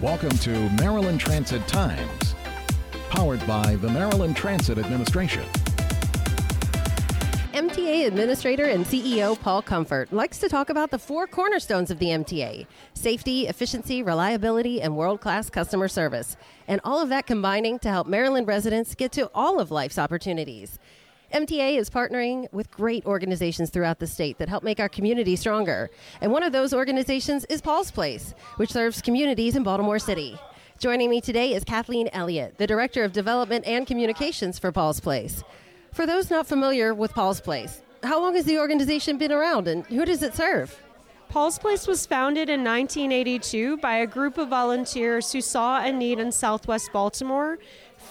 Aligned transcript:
Welcome 0.00 0.30
to 0.30 0.70
Maryland 0.80 1.20
Transit 1.20 1.68
Times, 1.68 2.34
powered 3.10 3.46
by 3.46 3.76
the 3.76 3.90
Maryland 3.90 4.34
Transit 4.34 4.78
Administration. 4.78 5.44
MTA 7.52 8.06
Administrator 8.06 8.64
and 8.64 8.86
CEO 8.86 9.38
Paul 9.38 9.60
Comfort 9.60 10.10
likes 10.10 10.38
to 10.38 10.48
talk 10.48 10.70
about 10.70 10.90
the 10.90 10.98
four 10.98 11.26
cornerstones 11.26 11.90
of 11.90 11.98
the 11.98 12.06
MTA 12.06 12.66
safety, 12.94 13.46
efficiency, 13.46 14.02
reliability, 14.02 14.80
and 14.80 14.96
world 14.96 15.20
class 15.20 15.50
customer 15.50 15.86
service. 15.86 16.38
And 16.66 16.80
all 16.82 17.02
of 17.02 17.10
that 17.10 17.26
combining 17.26 17.78
to 17.80 17.90
help 17.90 18.06
Maryland 18.06 18.46
residents 18.46 18.94
get 18.94 19.12
to 19.12 19.30
all 19.34 19.60
of 19.60 19.70
life's 19.70 19.98
opportunities. 19.98 20.78
MTA 21.32 21.78
is 21.78 21.88
partnering 21.88 22.52
with 22.52 22.72
great 22.72 23.06
organizations 23.06 23.70
throughout 23.70 24.00
the 24.00 24.06
state 24.08 24.38
that 24.38 24.48
help 24.48 24.64
make 24.64 24.80
our 24.80 24.88
community 24.88 25.36
stronger. 25.36 25.88
And 26.20 26.32
one 26.32 26.42
of 26.42 26.52
those 26.52 26.74
organizations 26.74 27.44
is 27.44 27.60
Paul's 27.60 27.92
Place, 27.92 28.34
which 28.56 28.72
serves 28.72 29.00
communities 29.00 29.54
in 29.54 29.62
Baltimore 29.62 30.00
City. 30.00 30.36
Joining 30.80 31.08
me 31.08 31.20
today 31.20 31.54
is 31.54 31.62
Kathleen 31.62 32.08
Elliott, 32.12 32.58
the 32.58 32.66
Director 32.66 33.04
of 33.04 33.12
Development 33.12 33.64
and 33.64 33.86
Communications 33.86 34.58
for 34.58 34.72
Paul's 34.72 34.98
Place. 34.98 35.44
For 35.92 36.04
those 36.04 36.30
not 36.30 36.48
familiar 36.48 36.94
with 36.94 37.14
Paul's 37.14 37.40
Place, 37.40 37.80
how 38.02 38.20
long 38.20 38.34
has 38.34 38.44
the 38.44 38.58
organization 38.58 39.16
been 39.16 39.30
around 39.30 39.68
and 39.68 39.86
who 39.86 40.04
does 40.04 40.24
it 40.24 40.34
serve? 40.34 40.82
Paul's 41.28 41.60
Place 41.60 41.86
was 41.86 42.06
founded 42.06 42.48
in 42.48 42.64
1982 42.64 43.76
by 43.76 43.98
a 43.98 44.06
group 44.06 44.36
of 44.36 44.48
volunteers 44.48 45.30
who 45.30 45.40
saw 45.40 45.80
a 45.80 45.92
need 45.92 46.18
in 46.18 46.32
southwest 46.32 46.92
Baltimore 46.92 47.60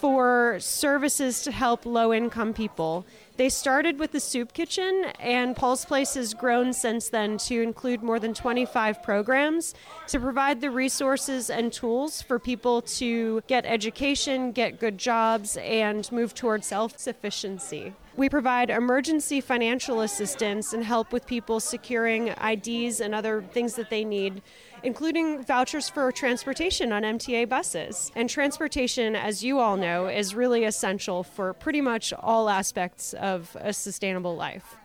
for 0.00 0.58
services 0.60 1.42
to 1.42 1.50
help 1.50 1.84
low 1.84 2.12
income 2.12 2.52
people. 2.52 3.06
They 3.36 3.48
started 3.48 3.98
with 3.98 4.12
the 4.12 4.20
soup 4.20 4.52
kitchen, 4.52 5.12
and 5.18 5.56
Paul's 5.56 5.84
Place 5.84 6.14
has 6.14 6.34
grown 6.34 6.72
since 6.72 7.08
then 7.08 7.38
to 7.38 7.62
include 7.62 8.02
more 8.02 8.18
than 8.18 8.34
25 8.34 9.02
programs 9.02 9.74
to 10.08 10.20
provide 10.20 10.60
the 10.60 10.70
resources 10.70 11.48
and 11.48 11.72
tools 11.72 12.20
for 12.20 12.38
people 12.38 12.82
to 12.82 13.42
get 13.46 13.64
education, 13.64 14.52
get 14.52 14.80
good 14.80 14.98
jobs, 14.98 15.56
and 15.58 16.10
move 16.12 16.34
toward 16.34 16.64
self 16.64 16.98
sufficiency. 16.98 17.92
We 18.16 18.28
provide 18.28 18.70
emergency 18.70 19.40
financial 19.40 20.00
assistance 20.00 20.72
and 20.72 20.82
help 20.82 21.12
with 21.12 21.24
people 21.24 21.60
securing 21.60 22.34
IDs 22.44 23.00
and 23.00 23.14
other 23.14 23.42
things 23.52 23.76
that 23.76 23.90
they 23.90 24.04
need 24.04 24.42
including 24.82 25.42
vouchers 25.42 25.88
for 25.88 26.10
transportation 26.12 26.92
on 26.92 27.02
MTA 27.02 27.48
buses. 27.48 28.10
And 28.14 28.28
transportation, 28.28 29.16
as 29.16 29.42
you 29.42 29.58
all 29.58 29.76
know, 29.76 30.06
is 30.06 30.34
really 30.34 30.64
essential 30.64 31.22
for 31.22 31.52
pretty 31.54 31.80
much 31.80 32.12
all 32.12 32.48
aspects 32.48 33.12
of 33.14 33.56
a 33.60 33.72
sustainable 33.72 34.36
life. 34.36 34.76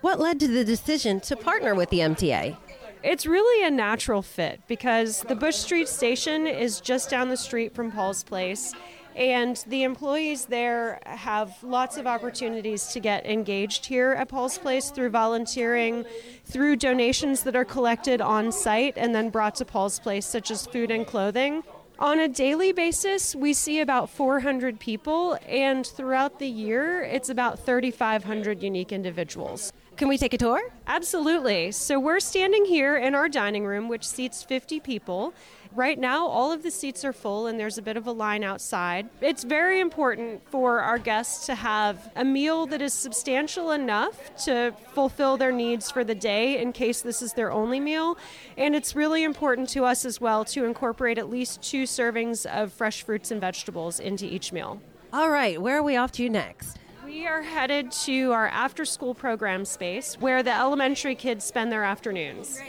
What 0.00 0.18
led 0.18 0.40
to 0.40 0.48
the 0.48 0.64
decision 0.64 1.20
to 1.20 1.36
partner 1.36 1.74
with 1.74 1.90
the 1.90 2.00
MTA? 2.00 2.56
It's 3.04 3.26
really 3.26 3.66
a 3.66 3.70
natural 3.70 4.22
fit 4.22 4.60
because 4.68 5.22
the 5.22 5.34
Bush 5.34 5.56
Street 5.56 5.88
station 5.88 6.46
is 6.46 6.80
just 6.80 7.10
down 7.10 7.28
the 7.28 7.36
street 7.36 7.74
from 7.74 7.90
Paul's 7.90 8.22
Place 8.22 8.74
and 9.16 9.56
the 9.66 9.82
employees 9.82 10.46
there 10.46 11.00
have 11.04 11.56
lots 11.62 11.96
of 11.96 12.06
opportunities 12.06 12.86
to 12.88 13.00
get 13.00 13.26
engaged 13.26 13.86
here 13.86 14.12
at 14.12 14.28
Paul's 14.28 14.58
Place 14.58 14.90
through 14.90 15.10
volunteering, 15.10 16.04
through 16.44 16.76
donations 16.76 17.42
that 17.42 17.56
are 17.56 17.64
collected 17.64 18.20
on 18.20 18.52
site 18.52 18.94
and 18.96 19.14
then 19.14 19.30
brought 19.30 19.54
to 19.56 19.64
Paul's 19.64 19.98
Place, 19.98 20.26
such 20.26 20.50
as 20.50 20.66
food 20.66 20.90
and 20.90 21.06
clothing. 21.06 21.62
On 21.98 22.18
a 22.18 22.26
daily 22.26 22.72
basis, 22.72 23.34
we 23.34 23.52
see 23.52 23.80
about 23.80 24.10
400 24.10 24.80
people, 24.80 25.38
and 25.46 25.86
throughout 25.86 26.40
the 26.40 26.48
year, 26.48 27.02
it's 27.02 27.28
about 27.28 27.64
3,500 27.64 28.60
unique 28.60 28.90
individuals. 28.90 29.72
Can 29.96 30.08
we 30.08 30.18
take 30.18 30.34
a 30.34 30.38
tour? 30.38 30.60
Absolutely. 30.88 31.70
So, 31.70 32.00
we're 32.00 32.18
standing 32.18 32.64
here 32.64 32.96
in 32.96 33.14
our 33.14 33.28
dining 33.28 33.64
room, 33.64 33.88
which 33.88 34.04
seats 34.04 34.42
50 34.42 34.80
people. 34.80 35.32
Right 35.74 35.98
now, 35.98 36.26
all 36.26 36.52
of 36.52 36.62
the 36.62 36.70
seats 36.70 37.02
are 37.02 37.14
full 37.14 37.46
and 37.46 37.58
there's 37.58 37.78
a 37.78 37.82
bit 37.82 37.96
of 37.96 38.06
a 38.06 38.12
line 38.12 38.44
outside. 38.44 39.08
It's 39.22 39.42
very 39.42 39.80
important 39.80 40.46
for 40.50 40.80
our 40.80 40.98
guests 40.98 41.46
to 41.46 41.54
have 41.54 42.12
a 42.14 42.24
meal 42.24 42.66
that 42.66 42.82
is 42.82 42.92
substantial 42.92 43.70
enough 43.70 44.36
to 44.44 44.74
fulfill 44.92 45.38
their 45.38 45.50
needs 45.50 45.90
for 45.90 46.04
the 46.04 46.14
day 46.14 46.60
in 46.60 46.72
case 46.72 47.00
this 47.00 47.22
is 47.22 47.32
their 47.32 47.50
only 47.50 47.80
meal. 47.80 48.18
And 48.58 48.74
it's 48.74 48.94
really 48.94 49.24
important 49.24 49.70
to 49.70 49.84
us 49.84 50.04
as 50.04 50.20
well 50.20 50.44
to 50.46 50.66
incorporate 50.66 51.16
at 51.16 51.30
least 51.30 51.62
two 51.62 51.84
servings 51.84 52.44
of 52.44 52.70
fresh 52.70 53.02
fruits 53.02 53.30
and 53.30 53.40
vegetables 53.40 53.98
into 53.98 54.26
each 54.26 54.52
meal. 54.52 54.78
All 55.10 55.30
right, 55.30 55.60
where 55.60 55.78
are 55.78 55.82
we 55.82 55.96
off 55.96 56.12
to 56.12 56.28
next? 56.28 56.78
We 57.02 57.26
are 57.26 57.42
headed 57.42 57.92
to 58.06 58.32
our 58.32 58.48
after 58.48 58.84
school 58.84 59.14
program 59.14 59.64
space 59.64 60.16
where 60.20 60.42
the 60.42 60.54
elementary 60.54 61.14
kids 61.14 61.44
spend 61.44 61.72
their 61.72 61.84
afternoons. 61.84 62.60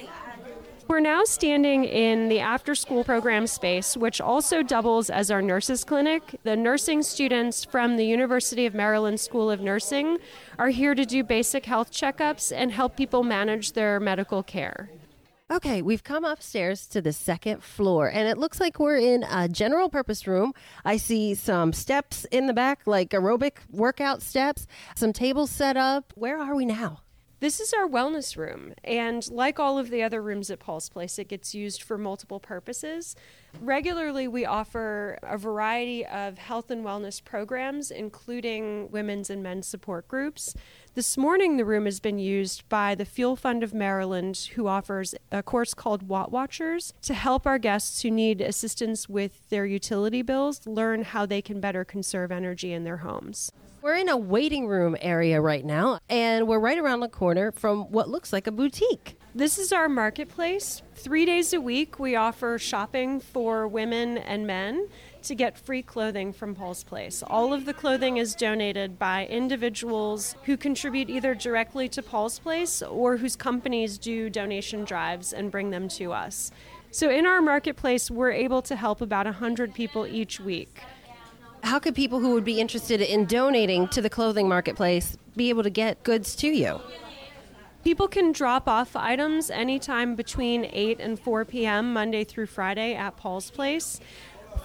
We're 0.88 1.00
now 1.00 1.24
standing 1.24 1.86
in 1.86 2.28
the 2.28 2.42
after 2.42 2.76
school 2.76 3.06
program 3.06 3.48
space, 3.48 3.96
which 3.96 4.20
also 4.20 4.62
doubles 4.62 5.10
as 5.10 5.32
our 5.32 5.42
nurses 5.42 5.84
clinic. 5.86 6.36
The 6.44 6.58
nursing 6.58 7.04
students 7.04 7.64
from 7.64 7.96
the 7.96 8.06
University 8.06 8.66
of 8.66 8.74
Maryland 8.74 9.20
School 9.20 9.50
of 9.50 9.62
Nursing 9.62 10.18
are 10.60 10.70
here 10.70 10.94
to 10.94 11.06
do 11.06 11.24
basic 11.24 11.66
health 11.66 11.92
checkups 11.92 12.52
and 12.56 12.72
help 12.72 12.98
people 12.98 13.24
manage 13.24 13.72
their 13.72 14.00
medical 14.02 14.44
care. 14.44 14.90
Okay, 15.50 15.82
we've 15.82 16.04
come 16.04 16.26
upstairs 16.26 16.86
to 16.88 17.02
the 17.02 17.14
second 17.14 17.64
floor, 17.64 18.10
and 18.10 18.28
it 18.28 18.38
looks 18.38 18.60
like 18.60 18.78
we're 18.78 18.98
in 18.98 19.24
a 19.24 19.48
general 19.48 19.88
purpose 19.88 20.28
room. 20.28 20.54
I 20.84 20.98
see 20.98 21.34
some 21.34 21.72
steps 21.72 22.26
in 22.32 22.48
the 22.48 22.54
back, 22.54 22.82
like 22.86 23.12
aerobic 23.12 23.58
workout 23.70 24.22
steps, 24.22 24.68
some 24.96 25.14
tables 25.14 25.50
set 25.50 25.78
up. 25.78 26.12
Where 26.16 26.40
are 26.40 26.56
we 26.56 26.66
now? 26.66 27.02
This 27.44 27.60
is 27.60 27.74
our 27.74 27.86
wellness 27.86 28.38
room, 28.38 28.74
and 28.86 29.30
like 29.30 29.60
all 29.60 29.78
of 29.78 29.90
the 29.90 30.02
other 30.02 30.22
rooms 30.22 30.50
at 30.50 30.60
Paul's 30.62 30.88
Place, 30.88 31.20
it 31.20 31.28
gets 31.28 31.54
used 31.54 31.84
for 31.84 31.98
multiple 31.98 32.40
purposes. 32.40 33.18
Regularly, 33.62 34.28
we 34.28 34.46
offer 34.46 35.18
a 35.24 35.38
variety 35.38 36.06
of 36.06 36.38
health 36.38 36.70
and 36.70 36.84
wellness 36.84 37.24
programs, 37.24 37.92
including 37.92 38.90
women's 38.92 39.30
and 39.30 39.42
men's 39.42 39.68
support 39.68 40.08
groups. 40.08 40.54
This 40.96 41.18
morning, 41.18 41.58
the 41.58 41.66
room 41.66 41.86
has 41.86 42.00
been 42.00 42.20
used 42.20 42.68
by 42.68 42.94
the 42.94 43.06
Fuel 43.06 43.36
Fund 43.36 43.64
of 43.64 43.74
Maryland, 43.74 44.50
who 44.56 44.68
offers 44.68 45.16
a 45.32 45.42
course 45.42 45.74
called 45.74 46.08
Watt 46.08 46.32
Watchers 46.32 46.94
to 47.04 47.14
help 47.14 47.48
our 47.48 47.58
guests 47.58 48.02
who 48.02 48.12
need 48.12 48.42
assistance 48.42 49.08
with 49.08 49.48
their 49.50 49.66
utility 49.66 50.22
bills 50.22 50.68
learn 50.68 51.04
how 51.04 51.26
they 51.26 51.42
can 51.42 51.62
better 51.62 51.86
conserve 51.86 52.32
energy 52.32 52.74
in 52.74 52.84
their 52.84 52.98
homes. 52.98 53.52
We're 53.82 53.96
in 53.96 54.10
a 54.10 54.18
waiting 54.18 54.68
room 54.68 54.96
area 55.02 55.42
right 55.42 55.66
now, 55.66 56.00
and 56.10 56.48
we're 56.48 56.60
right 56.60 56.78
around 56.78 57.00
the 57.00 57.10
corner 57.10 57.52
from 57.52 57.92
what 57.92 58.10
looks 58.10 58.32
like 58.32 58.48
a 58.48 58.52
boutique. 58.52 59.18
This 59.36 59.58
is 59.58 59.74
our 59.74 59.90
marketplace. 59.90 60.84
Three 60.94 61.26
days 61.26 61.54
a 61.54 61.60
week, 61.60 61.98
we 61.98 62.16
offer 62.16 62.60
shopping 62.60 63.20
for 63.20 63.68
women 63.68 64.20
and 64.20 64.46
men 64.46 64.90
to 65.24 65.34
get 65.34 65.58
free 65.58 65.82
clothing 65.82 66.32
from 66.32 66.54
Paul's 66.54 66.84
Place. 66.84 67.24
All 67.26 67.52
of 67.52 67.66
the 67.66 67.74
clothing 67.74 68.18
is 68.18 68.36
donated 68.36 69.00
by 69.00 69.26
individuals 69.26 70.36
who 70.44 70.56
contribute 70.56 71.10
either 71.10 71.34
directly 71.34 71.90
to 71.90 72.04
Paul's 72.04 72.38
Place 72.38 72.84
or 72.84 73.18
whose 73.18 73.36
companies 73.36 73.98
do 73.98 74.30
donation 74.30 74.84
drives 74.84 75.34
and 75.34 75.50
bring 75.50 75.72
them 75.72 75.88
to 75.90 76.14
us. 76.14 76.52
So 76.92 77.10
in 77.10 77.26
our 77.26 77.42
marketplace, 77.42 78.12
we're 78.12 78.34
able 78.34 78.62
to 78.62 78.76
help 78.76 79.02
about 79.02 79.26
100 79.26 79.74
people 79.74 80.06
each 80.06 80.40
week 80.40 80.80
how 81.64 81.80
could 81.80 81.96
people 81.96 82.20
who 82.20 82.34
would 82.34 82.44
be 82.44 82.60
interested 82.60 83.00
in 83.00 83.26
donating 83.26 83.88
to 83.88 84.02
the 84.02 84.10
clothing 84.10 84.50
marketplace 84.50 85.18
be 85.38 85.50
able 85.50 85.64
to 85.64 85.70
get 85.70 86.04
goods 86.04 86.36
to 86.36 86.48
you? 86.48 86.82
People 87.84 88.08
can 88.08 88.32
drop 88.32 88.68
off 88.70 88.96
items 88.96 89.50
anytime 89.50 90.16
between 90.16 90.70
8 90.72 91.02
and 91.02 91.20
4 91.20 91.44
p.m. 91.44 91.92
Monday 91.92 92.24
through 92.24 92.46
Friday 92.46 92.96
at 92.96 93.18
Paul's 93.18 93.52
Place. 93.52 94.00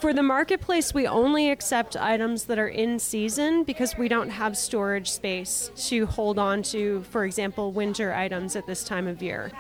For 0.01 0.13
the 0.13 0.23
marketplace, 0.23 0.95
we 0.95 1.09
only 1.09 1.51
accept 1.51 1.97
items 1.97 2.45
that 2.45 2.61
are 2.61 2.69
in 2.69 3.01
season 3.01 3.65
because 3.65 3.99
we 3.99 4.07
don't 4.07 4.31
have 4.31 4.57
storage 4.57 5.11
space 5.11 5.73
to 5.89 6.07
hold 6.07 6.39
on 6.39 6.63
to, 6.65 7.03
for 7.11 7.25
example, 7.25 7.73
winter 7.73 8.15
items 8.15 8.55
at 8.55 8.67
this 8.67 8.85
time 8.85 9.09
of 9.09 9.21
year. 9.21 9.51